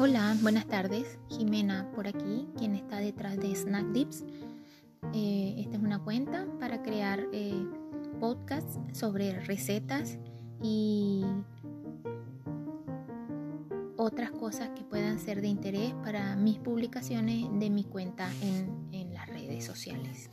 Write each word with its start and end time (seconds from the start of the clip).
Hola, 0.00 0.36
buenas 0.42 0.64
tardes. 0.68 1.18
Jimena 1.28 1.90
por 1.90 2.06
aquí, 2.06 2.46
quien 2.56 2.76
está 2.76 2.98
detrás 2.98 3.36
de 3.36 3.52
Snack 3.52 3.86
Dips. 3.86 4.24
Eh, 5.12 5.56
esta 5.58 5.76
es 5.76 5.82
una 5.82 5.98
cuenta 5.98 6.46
para 6.60 6.84
crear 6.84 7.26
eh, 7.32 7.66
podcasts 8.20 8.78
sobre 8.92 9.40
recetas 9.40 10.16
y 10.62 11.24
otras 13.96 14.30
cosas 14.30 14.70
que 14.76 14.84
puedan 14.84 15.18
ser 15.18 15.40
de 15.40 15.48
interés 15.48 15.92
para 16.04 16.36
mis 16.36 16.60
publicaciones 16.60 17.48
de 17.58 17.68
mi 17.68 17.82
cuenta 17.82 18.30
en 18.40 19.12
las 19.12 19.26
redes 19.26 19.64
sociales. 19.64 20.30